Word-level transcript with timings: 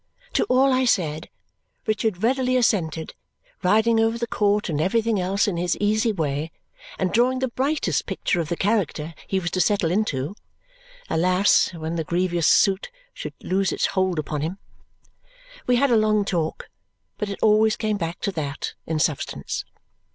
To 0.33 0.45
all 0.45 0.73
I 0.73 0.85
said, 0.85 1.29
Richard 1.85 2.23
readily 2.23 2.57
assented, 2.57 3.13
riding 3.61 3.99
over 3.99 4.17
the 4.17 4.25
court 4.25 4.67
and 4.67 4.81
everything 4.81 5.19
else 5.21 5.47
in 5.47 5.57
his 5.57 5.77
easy 5.77 6.11
way 6.11 6.51
and 6.97 7.13
drawing 7.13 7.37
the 7.37 7.49
brightest 7.49 8.07
pictures 8.07 8.41
of 8.41 8.49
the 8.49 8.55
character 8.55 9.13
he 9.27 9.39
was 9.39 9.51
to 9.51 9.61
settle 9.61 9.91
into 9.91 10.33
alas, 11.07 11.69
when 11.75 11.97
the 11.97 12.03
grievous 12.03 12.47
suit 12.47 12.89
should 13.13 13.35
loose 13.43 13.71
its 13.71 13.85
hold 13.93 14.17
upon 14.17 14.41
him! 14.41 14.57
We 15.67 15.75
had 15.75 15.91
a 15.91 15.95
long 15.95 16.25
talk, 16.25 16.67
but 17.19 17.29
it 17.29 17.37
always 17.43 17.75
came 17.75 17.97
back 17.97 18.21
to 18.21 18.31
that, 18.31 18.73
in 18.87 18.97
substance. 18.97 19.65